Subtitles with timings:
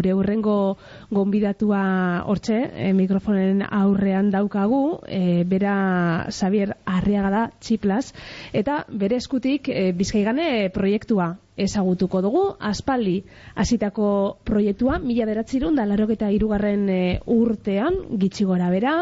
[0.00, 0.56] gure urrengo
[1.12, 1.82] gonbidatua
[2.24, 5.74] hortxe, e, mikrofonen aurrean daukagu, e, bera
[6.32, 8.14] Xavier Arriaga da, txiplas,
[8.56, 13.20] eta bere eskutik e, bizkaigane proiektua ezagutuko dugu, aspaldi
[13.58, 14.08] hasitako
[14.46, 18.94] proiektua, mila beratzirun da laroketa irugarren e, urtean, gitsi gora bera,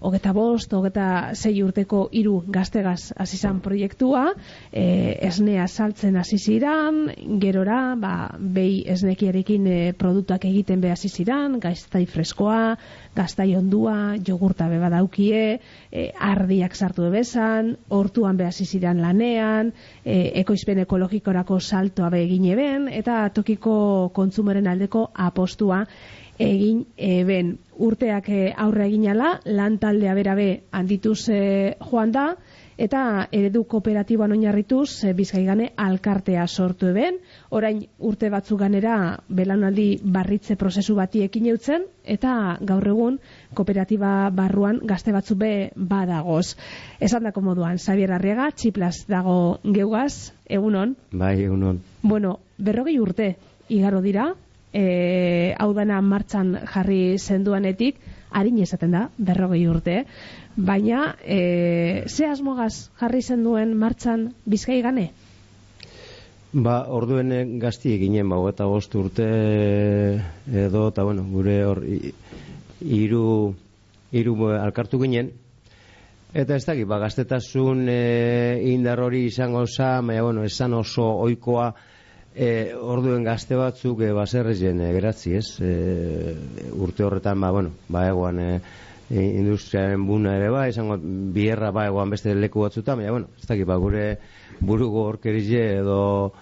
[0.00, 4.26] hogeta bost, hogeta zei urteko iru gaztegaz azizan proiektua,
[4.70, 4.84] e,
[5.28, 7.02] esnea saltzen aziziran,
[7.42, 12.76] gerora, ba, behi esnekiarekin e, produktuak egiten be aziziran, gaiztai freskoa,
[13.16, 15.58] gaztai ondua, jogurta beba daukie,
[15.90, 19.72] e, ardiak sartu ebesan, hortuan be aziziran lanean,
[20.04, 25.84] e, ekoizpen ekologikorako salto apustua be egin eben eta tokiko kontsumoren aldeko apostua
[26.38, 27.58] egin eben.
[27.78, 32.34] Urteak eh, aurre egin ala, lan taldea berabe handituz joan da,
[32.76, 37.18] eta eredu kooperatiboan oinarrituz e, bizkaigane alkartea sortu eben.
[37.50, 38.96] Orain urte batzuk ganera
[39.28, 43.18] belanaldi barritze prozesu bati ekin eutzen, eta gaur egun
[43.54, 46.56] kooperatiba barruan gazte batzu be badagoz.
[47.00, 50.96] Esan dako moduan, Xavier Arriaga, txiplas dago geugaz, egunon?
[51.12, 51.80] Bai, egunon.
[52.02, 53.34] Bueno, berrogei urte
[53.68, 54.32] igaro dira,
[54.74, 58.00] e, hau dana martxan jarri zenduanetik,
[58.34, 60.00] harin esaten da, berrogei urte,
[60.56, 65.10] baina e, ze asmogaz jarri zenduen martxan bizkai gane?
[66.54, 69.28] Ba, orduen gazti eginen, ba, eta bost urte
[70.66, 71.80] edo, eta bueno, gure hor,
[72.82, 73.24] iru,
[74.12, 75.32] iru alkartu ginen,
[76.34, 77.98] Eta ez dakit, ba, gaztetasun e,
[78.72, 81.68] indar hori izango za, baina, bueno, esan oso oikoa,
[82.34, 85.46] e, orduen gazte batzuk e, baserrez jen e, geratzi ez?
[85.62, 86.34] E,
[86.74, 88.50] urte horretan ba, bueno, ba egoan e,
[89.14, 93.68] industriaren buna ere ba izango bierra ba egoan beste leku batzuta baina bueno, ez dakit
[93.68, 94.06] ba gure
[94.60, 96.32] burugo horkerize edo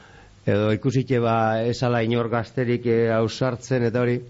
[0.47, 4.20] edo ikusitxe ba esala inor gazterik e, ausartzen eta hori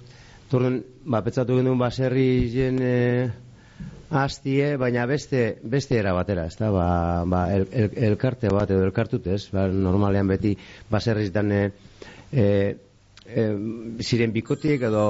[0.53, 2.97] Turdun, ba, petzatu genuen baserri jen e,
[4.13, 6.69] Astie, baina beste beste era batera, ezta?
[6.71, 9.47] Ba, ba el, el, elkarte bat edo elkartut, ez?
[9.55, 10.53] Ba, normalean beti
[10.93, 11.63] baserrizetan e,
[12.29, 12.45] e,
[13.25, 13.47] e,
[14.05, 15.07] ziren bikotiek edo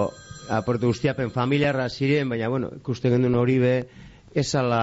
[0.54, 3.74] aportu guztiapen familiarra ziren, baina bueno, ikusten genuen hori be
[4.38, 4.82] esala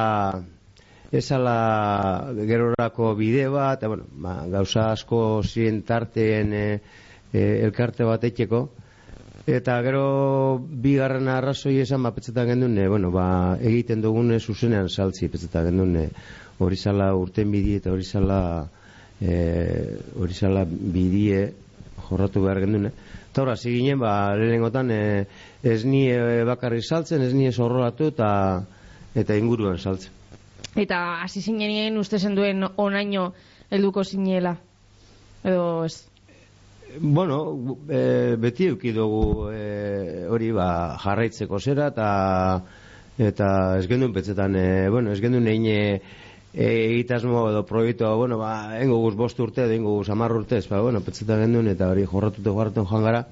[1.11, 6.65] esala gerorako bide bat, eta bueno, ba, gauza asko ziren tarteen e,
[7.31, 8.65] e, elkarte bat etxeko,
[9.47, 15.29] Eta gero bigarren arrazoi esan ba petzetan gendun, e, bueno, ba, egiten dugune zuzenean saltzi
[15.29, 16.09] petzetan gendun, e,
[16.59, 18.67] hori zala urten bidie eta hori zala
[19.21, 21.53] e, hori zala bidie
[22.09, 22.89] jorratu behar gendun.
[22.89, 25.01] Eta hori hasi ginen, ba, lehenengotan e,
[25.63, 28.29] ez ni e, bakarri saltzen, ez ni ez horrolatu eta,
[29.15, 30.11] eta inguruan saltzen.
[30.75, 33.31] Eta hasi zinen uste zen duen onaino
[33.71, 34.57] helduko zinela?
[35.43, 36.08] Edo ez?
[36.97, 42.07] Bueno, e, beti euki dugu e, hori ba, jarraitzeko zera eta
[43.19, 46.01] eta ez gendun petzetan, e, bueno, ez gendun egin e,
[46.53, 51.01] edo proiektu, bueno, ba, engo guz bost urte, edo engo guz amarr urte, ba, bueno,
[51.01, 53.25] petzetan gendun eta hori jorratute jorratuen joan gara.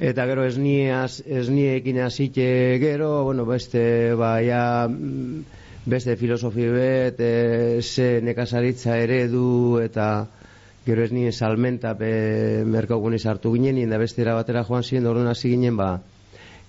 [0.00, 1.66] Eta gero ez ni, az, ez ni
[2.00, 5.44] azite gero, bueno, beste, ba, ja, mm,
[5.84, 10.28] beste filosofi bet, e, ze nekazaritza eredu eta
[10.86, 15.50] gero ez nien salmenta be merkaugun hartu ginen, da beste batera joan ziren, orduan hasi
[15.50, 16.00] ginen, ba,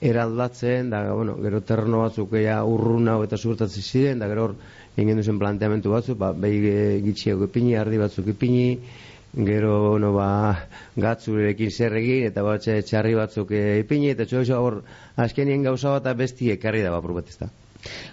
[0.01, 4.53] eraldatzen, da, bueno, gero terreno batzuk ea urrun hau eta zubertatzen ziren, da gero
[4.97, 8.77] egin duzen planteamentu batzuk, ba, behi e, gitxiago ipini, ardi batzuk ipini,
[9.33, 10.29] gero, bueno, ba,
[10.95, 14.81] gatzurekin zer egin, eta batxe txarri batzuk e, ipini, eta txo, hor,
[15.15, 17.49] azkenien gauza bat besti ekarri da, ba.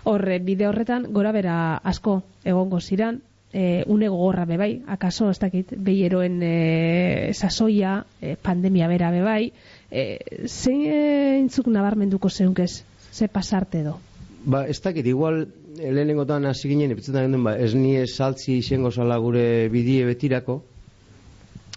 [0.09, 3.21] Horre, bide horretan, gora bera asko egongo ziran,
[3.53, 9.53] e, une gogorra bebai, akaso ez dakit behieroen e, sasoia, e, pandemia bera bebai,
[9.91, 10.05] e,
[10.47, 13.99] zein e, intzuk nabarmenduko zeunkez, ze pasarte edo?
[14.45, 16.97] Ba, ez dakit, igual lehenengotan hasi ginen,
[17.45, 20.63] ba, ez nie saltzi izango zala gure bidie betirako,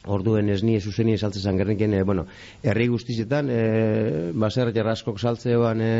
[0.04, 2.26] orduen ez nie zuzeni saltze zan gerrenken, e, bueno,
[2.62, 5.94] herri guztizetan, e, baser jarraskok saltzeoan e,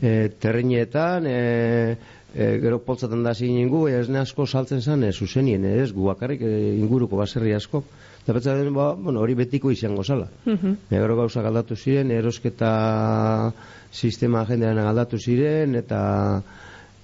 [0.00, 1.96] e, terrenietan, e,
[2.34, 6.06] e, gero poltzatan da zin ingu, ez ne asko saltzen zan, ez zuzenien, ez gu
[6.06, 7.82] bakarrik e, inguruko baserri asko.
[8.22, 10.28] Eta betza den, ba, bueno, hori betiko izango zala.
[10.46, 10.76] Uh -huh.
[10.90, 13.52] gero gauza galdatu ziren, erosketa
[13.90, 16.42] sistema jendean aldatu ziren, eta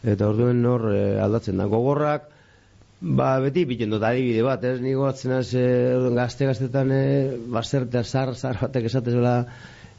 [0.04, 1.66] eta orduen nor e, aldatzen da.
[1.66, 2.28] Gogorrak,
[3.00, 5.66] ba, beti biten dut adibide bat, ez nigo atzen az, e,
[6.14, 9.14] gazte gaztetan, e, basertea zar, zar batek esatez,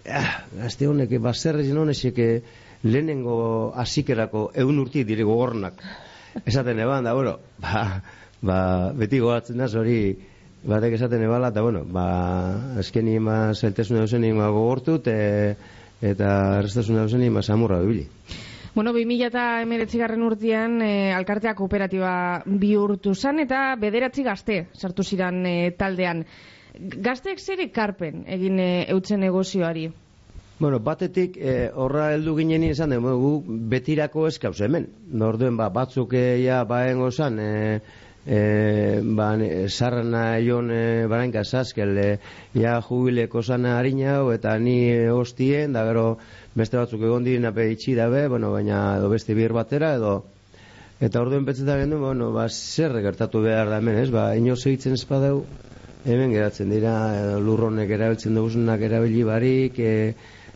[0.07, 2.43] bela, eh, gazte honek, baserre honek,
[2.83, 5.81] lehenengo hasikerako egun urti dire gogornak
[6.45, 8.01] esaten eban da bueno ba,
[8.41, 10.15] ba, beti gogatzen da hori
[10.67, 12.07] batek esaten ebala, eta bueno, ba,
[12.81, 15.55] azken ima zeltesuna duzen ima gogortu, te,
[16.01, 18.07] eta errestasuna duzen ima samurra bibili.
[18.75, 25.03] Bueno, 2000 eta emeretzi garren urtean e, alkartea kooperatiba bihurtu zan eta bederatzi gazte sartu
[25.03, 26.25] ziran e, taldean.
[26.79, 29.87] Gazteek zer ekarpen egin e, eutzen negozioari?
[30.59, 34.87] Bueno, batetik eh, horra heldu ginen izan dugu gu betirako eskauz hemen.
[35.13, 37.81] Norduen ba, batzuk ja baen gozan, e,
[38.25, 38.39] e,
[39.19, 39.27] ba,
[39.69, 42.07] sarrana joan e, barainka saskel, e,
[42.57, 44.79] ja jubileko zana harina eta ni
[45.13, 46.07] hostien, da gero
[46.55, 50.23] beste batzuk egon diren ape itxi dabe, bueno, baina edo beste bir batera, edo
[50.99, 54.09] eta orduen betzeta gendu, bueno, ba, zer gertatu behar da hemen, ez?
[54.09, 55.43] Ba, ino segitzen espadeu,
[56.07, 56.93] hemen geratzen dira,
[57.43, 60.13] lurronek erabiltzen dugunak erabili barik, e,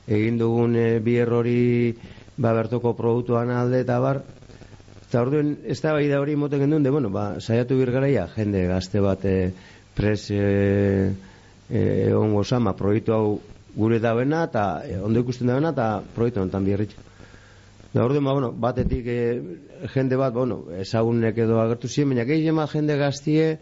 [0.07, 1.91] egin dugun e, bi errori
[2.37, 4.21] ba, bertoko produktuan alde eta bar.
[5.09, 8.63] Eta orduen ez da bai da hori moten gendun de, bueno, ba, saiatu birgaraia jende
[8.69, 9.51] gazte bat e,
[9.95, 11.11] pres e,
[11.67, 11.81] e,
[12.15, 13.25] ongo sama proiektu hau
[13.75, 17.09] gure dauena eta e, ondo ikusten dauena eta proiektu honetan birritxe
[17.91, 19.19] da orduen ba, bueno, batetik e,
[19.91, 23.57] jende bat, bueno, ezagunek edo agertu ziren, baina gehi jende gaztie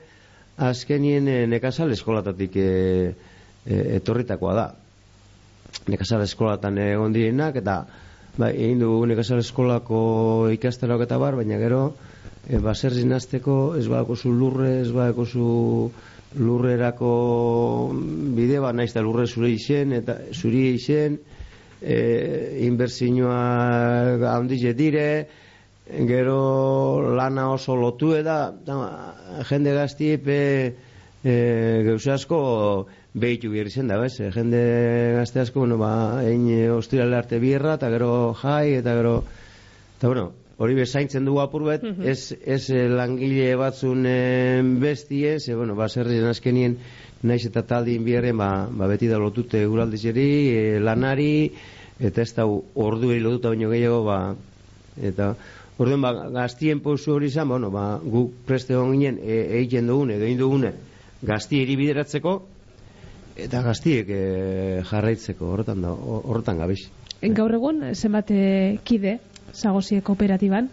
[0.60, 2.68] azkenien e, nekazal eskolatatik e,
[3.66, 4.68] e, etorritakoa da.
[5.90, 7.80] Nekazal eskolatan egon direnak eta
[8.38, 10.02] bai, egin dugu nekazal eskolako
[10.54, 11.84] ikasteroak eta bar, baina gero
[12.48, 15.50] e, baser zinazteko ez badako zu lurre, ez badako zu
[16.38, 17.12] lurrerako
[18.38, 21.18] bide bat naiz da lurre zure izen eta zuri izen
[21.82, 21.98] e,
[22.68, 23.40] inbertsioa
[24.36, 25.08] handize dire
[25.90, 28.54] gero lana oso lotu da,
[29.50, 30.40] jende gaztiepe
[31.24, 31.34] e,
[31.86, 34.20] geuzasko behitu bierri zen da, bez?
[34.20, 34.62] E, jende
[35.18, 39.16] gazte asko, bueno, ba, egin ostirale arte bierra, eta gero jai, eta gero,
[39.98, 45.40] eta bueno, hori bezaintzen dugu apur bet, mm ez, ez eh, langile batzun e, bestie,
[45.40, 46.78] ze, bueno, ba, azkenien,
[47.24, 51.52] naiz eta taldin bierren, ba, ba, beti da lotute uraldizeri, e, lanari,
[52.00, 54.20] eta ez da ordu lotuta baino gehiago, ba,
[55.02, 55.34] eta,
[55.80, 60.42] Orduan, ba, gaztien pozu hori izan, bueno, ba, guk preste hon ginen, egiten dugune, egin
[60.42, 60.74] dugune,
[61.24, 62.34] gazti eri bideratzeko,
[63.46, 64.24] eta gaztiek e,
[64.90, 65.54] jarraitzeko.
[65.54, 66.82] Horretan da horretan gabiz
[67.22, 69.20] gaur egun zenbat eh, kide
[69.54, 70.70] zagozie kooperatiban?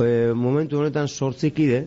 [0.00, 1.86] E, momentu honetan sortzi kide.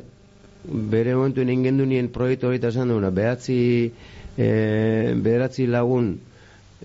[0.64, 3.92] Bere momentu ingen du nien proiektu hori esan duguna behatzi
[4.38, 6.20] e, behatzi lagun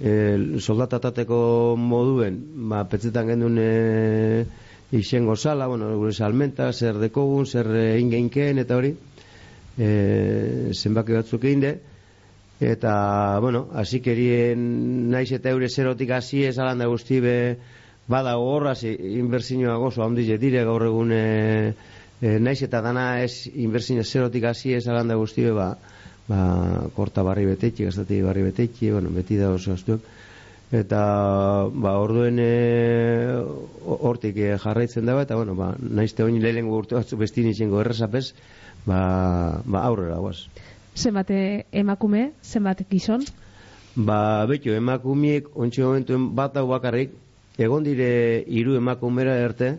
[0.01, 2.39] e, soldatatateko moduen
[2.71, 4.47] ba, petzetan gendun e,
[4.93, 8.95] isen gozala, bueno, gure salmenta, zer dekogun, zer ingeinken, eta hori,
[9.79, 11.73] e, zenbaki batzuk egin de,
[12.61, 17.37] eta, bueno, asikerien naiz eta eure zerotik hasi ez alanda guzti be
[18.09, 21.75] bada horra, inbertsioa gozo handi dire gaur egun e,
[22.21, 25.77] e, naiz eta dana ez inbertsio zerotik hasi ez alanda guzti be ba,
[26.29, 26.41] ba,
[26.95, 30.01] korta barri betetxe, gaztati barri betetxe, bueno, beti da oso astuak
[30.75, 31.01] eta
[31.71, 32.51] ba, orduen e,
[33.85, 37.81] hortik e, jarraitzen dago eta bueno, ba, naiz te oin lehenengo urte batzu bestin izango
[37.85, 38.33] errezapez
[38.87, 40.49] ba, ba aurrera guaz
[40.95, 41.31] zenbat
[41.73, 43.25] emakume, zenbat gizon?
[43.95, 47.13] Ba, betio, emakumeek, ontsi momentuen bat hau bakarrik,
[47.59, 49.77] egon dire hiru emakumera erte,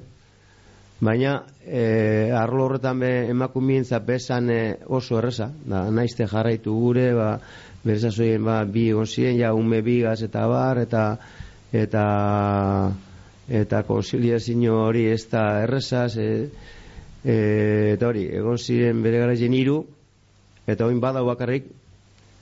[1.03, 7.29] baina e, arlo horretan be emakumeen zapesan e, oso erresa, da, naizte jarraitu gure, ba,
[7.85, 9.05] berzazoien ba, bi egon
[9.39, 11.17] ja, ume bigaz eta bar, eta
[11.71, 12.05] eta
[13.47, 16.49] eta konsiliazio hori ez da erresa, e,
[17.93, 19.85] eta hori, egon ziren bere gara hiru,
[20.67, 21.65] eta oin bada bakarrik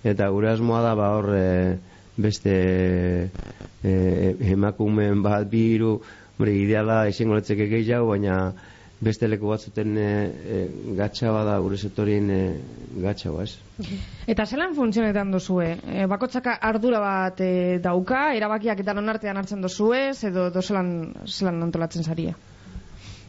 [0.04, 1.78] eta gure asmoa da ba hor e,
[2.18, 2.56] beste
[3.84, 3.94] e,
[4.52, 5.98] emakumeen bat biru
[6.40, 8.54] hori ideala esengo letzeke gehiago baina
[9.04, 10.08] beste leku batzuten e,
[10.56, 10.62] e,
[10.98, 12.40] gatsa bada gure sektorien e,
[13.04, 13.58] gatsa ba ez
[14.28, 15.70] Eta zelan funtzionetan duzue?
[15.88, 21.14] E, bakotzaka ardura bat e, dauka, erabakiak eta non artean hartzen duzue, edo do zelan,
[21.26, 22.36] zelan antolatzen zaria?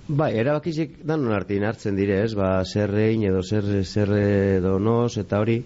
[0.04, 2.34] Bai, erabakizik danon artin hartzen dire, ez?
[2.36, 5.62] Ba, zerrein edo zer zerre edo nos eta hori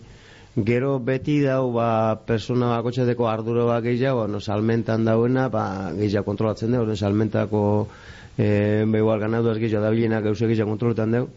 [0.69, 6.73] gero beti dau ba persona bakotxeteko arduro ba gehiago, no salmentan dauena, ba gehiago kontrolatzen
[6.73, 7.89] dugu, salmentako
[8.39, 11.29] eh igual ganadu ez gehiago dabilenak euse gehiago kontroletan dugu.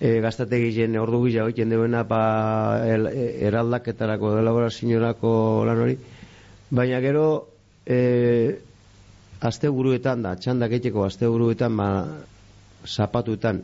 [0.00, 5.98] E, gaztate gehien ordu gehiago egiten duena ba el, e, eraldaketarako elaborazioarako lan hori.
[6.70, 7.48] Baina gero
[7.86, 8.60] eh
[9.40, 11.88] asteburuetan da, txandak egiteko asteburuetan ba,
[12.86, 13.62] zapatuetan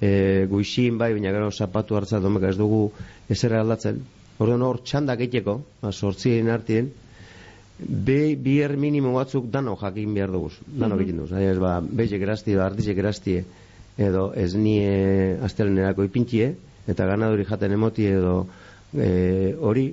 [0.00, 0.10] e,
[0.50, 2.90] guixin bai, baina gero zapatu hartza domeka ez dugu
[3.30, 4.00] ezer aldatzen.
[4.40, 6.90] Orduan hor txandak egiteko, ba, sortzien artien,
[7.78, 10.50] be, bier minimo batzuk dano jakin behar dugu.
[10.66, 11.16] Dano mm -hmm.
[11.28, 11.60] dugu.
[11.60, 13.44] ba, bezek erazti, ba, artizek erasti,
[13.96, 16.54] edo ez nie astelenerako ipintxie,
[16.86, 18.46] eta ganaduri jaten emoti edo
[18.94, 19.92] e, hori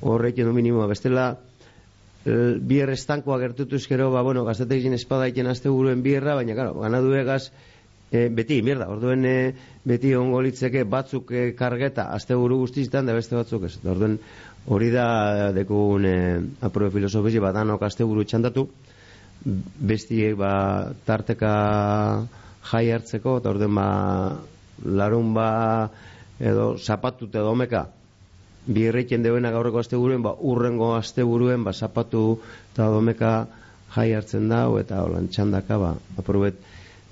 [0.00, 1.30] horrekin du minimoa bestela
[2.26, 6.74] el, bier estankoa gertutuz gero ba bueno gaztetegin espada iken aste buruen bierra baina claro
[6.80, 7.50] ganadu egaz
[8.10, 9.36] e, beti mierda orduen e,
[9.84, 14.18] beti ongo litzeke batzuk e, kargeta asteburu guztietan da beste batzuk ez orduen
[14.68, 16.16] hori da dekun e,
[16.60, 18.66] aprobe filosofia badanok asteburu txandatu.
[19.46, 21.52] Bestiek ba tarteka
[22.70, 23.88] jai hartzeko eta orduen ba
[24.84, 25.50] larun ba
[26.40, 27.86] edo zapatu edo omeka.
[28.66, 32.40] Bi erreiten deuena gaurreko asteburuen ba urrengo asteburuen ba zapatu
[32.72, 33.46] eta domeka
[33.94, 36.58] jai hartzen dau eta holan txandaka ba aprobet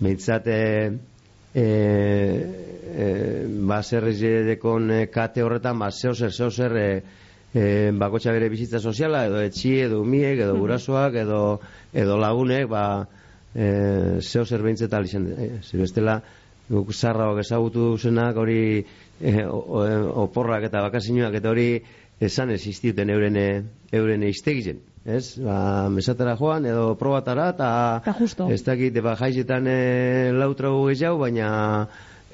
[0.00, 0.58] meitzate
[1.54, 1.66] e,
[2.99, 7.02] e, ba dekon e, kate horretan ba zeo zer zeo zer e,
[7.54, 11.42] e, bakotxa bere bizitza soziala edo etxi edo umiek edo gurasoak edo,
[11.94, 12.84] edo lagunek ba
[13.54, 16.20] e, zeo zer behintzeta alixen e, zirbestela
[16.68, 18.82] guk zarra ezagutu zenak hori
[19.20, 21.68] e, oporrak eta bakasinoak eta hori
[22.20, 23.38] esan existiuten euren
[23.92, 25.37] euren istegizen ez?
[25.38, 27.70] Ba, mesatara joan edo probatara eta
[28.50, 29.78] ez dakit ba, jaizetan e,
[30.34, 31.49] lautra gehiago baina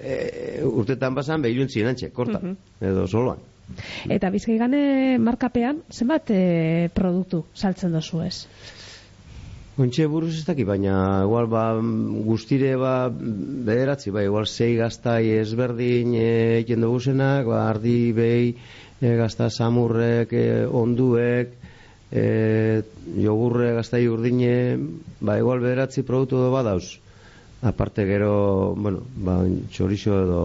[0.01, 2.57] e, urtetan basan behiluntzi nantxe, korta mhm.
[2.81, 3.50] edo soloan
[4.11, 6.43] Eta bizkaigane markapean, zenbat e,
[6.95, 8.37] produktu saltzen dozu ez?
[9.81, 11.63] Kontxe buruz ez daki, baina igual ba,
[12.27, 16.27] guztire ba, bederatzi, ba, igual zei gaztai ezberdin e,
[16.59, 18.51] egiten dugu zenak, ba, ardi behi,
[19.01, 21.55] e, gazta samurrek, e, onduek,
[22.13, 22.25] e,
[23.25, 24.53] jogurre gaztai urdine,
[25.21, 26.99] ba, igual bederatzi produktu do badauz.
[27.63, 29.39] Aparte gero, bueno, ba,
[29.73, 30.43] txorixo edo,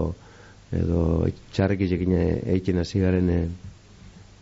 [0.82, 3.40] edo txarrek egin egin hasi garen e,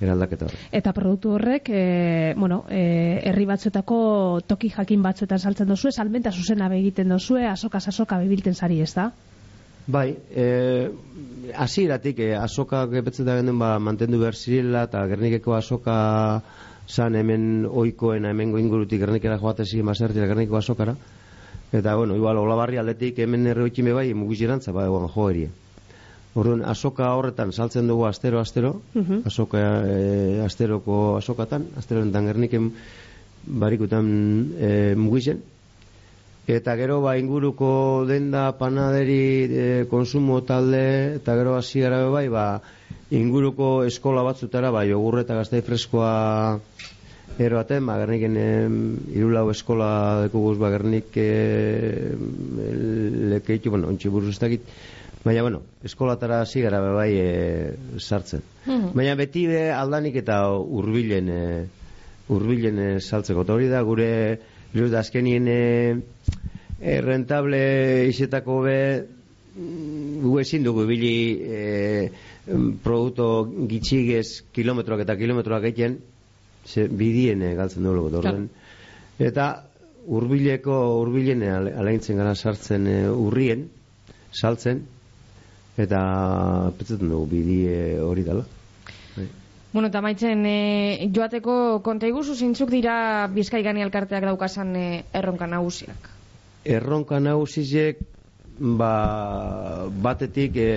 [0.04, 4.00] eraldaketa Eta produktu horrek, e, bueno, e, herri batzuetako
[4.48, 9.12] toki jakin batzuetan saltzen dozu, salmenta zuzena egiten dozu, asoka asoka bebilten sari, ez da?
[9.88, 10.90] Bai, eh
[11.60, 16.42] hasieratik e, asoka gebetzen da ba, mantendu behar zirela eta gernikeko asoka
[16.88, 20.96] san hemen oikoen hemengo ingurutik gernikera joate ziren baserri gerniko asokara.
[21.72, 25.50] Eta bueno, igual Olabarri aldetik hemen erroikime bai mugizerantza ba bueno, joeria.
[26.34, 32.72] Orduan, asoka horretan saltzen dugu astero astero, uh asoka e, asteroko asokatan, asteroen gerniken
[33.46, 34.08] barikutan
[34.58, 35.44] e, mugizen.
[36.48, 42.62] Eta gero ba inguruko denda panaderi e, konsumo talde eta gero hasi gara bai ba
[43.12, 46.60] inguruko eskola batzutara ba jogurre eta gaztai freskoa
[47.40, 48.50] eroaten, ba gerniken e,
[49.20, 51.30] irulau eskola dekuguz ba gernik e,
[53.38, 54.68] lekeitu, bueno, ontsi buruz ez dakit,
[55.24, 58.42] Baina, bueno, eskolatara hasi gara bai e, sartzen.
[58.66, 58.90] Hmm.
[58.92, 61.44] Baina beti be aldanik eta hurbilen e,
[62.28, 63.46] hurbilen e, saltzeko.
[63.48, 64.40] hori da gure
[64.74, 65.96] luz da azkenien e,
[66.82, 68.78] e, rentable isetako be
[69.56, 72.10] mm, gu ezin dugu bili e,
[72.84, 76.02] produkto gitxigez kilometroak eta kilometroak egiten
[76.68, 78.10] ze bidien e, galtzen dugu.
[78.20, 78.48] Claro.
[79.20, 79.48] Eta
[80.04, 83.70] hurbileko hurbilen alaintzen gara sartzen e, urrien
[84.34, 84.84] saltzen
[85.78, 88.46] eta petzetan dugu bidie hori dela.
[89.16, 89.28] Bai.
[89.74, 96.10] Bueno, eta maitzen, e, joateko konta iguzu zintzuk dira bizkaigani alkarteak daukasan e, erronka nagusiak?
[96.64, 98.04] Erronka nagusiak
[98.60, 100.70] ba, batetik e,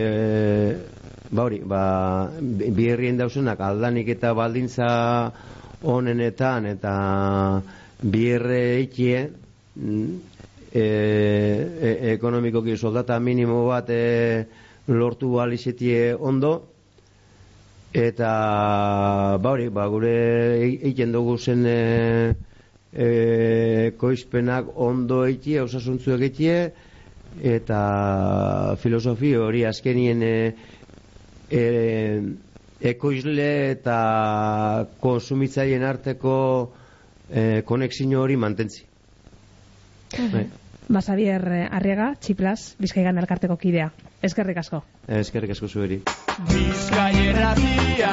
[1.31, 1.83] ba hori, ba,
[2.41, 4.89] bi herrien dauzenak aldanik eta baldintza
[5.83, 6.95] honenetan eta
[8.03, 9.27] bi herre eikie
[9.77, 10.07] mm,
[10.73, 14.47] e, e, ekonomikoki soldata minimo bat e,
[14.89, 16.53] lortu alizetie ondo
[17.97, 20.17] eta ba hori, ba gure
[20.85, 22.35] egiten dugu zen e,
[22.93, 26.59] e, koizpenak ondo eitie, osasuntzu egitie
[27.43, 30.35] eta filosofi hori azkenien e,
[31.51, 31.63] e,
[32.93, 33.97] ekoizle eta
[35.01, 36.37] konsumitzaien arteko
[37.31, 38.85] e, konexio hori mantentzi.
[40.17, 40.47] Bai.
[40.89, 43.91] Basabier Arriaga, Txiplas, Bizkaigan elkarteko kidea.
[44.23, 44.83] Eskerrik asko.
[45.09, 46.01] Eskerrik asko zueri.
[46.53, 48.13] Bizkaierratia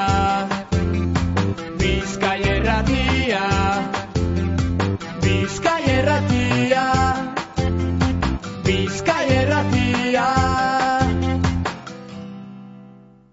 [1.84, 3.44] Bizkaierratia
[5.24, 6.43] Bizkaierratia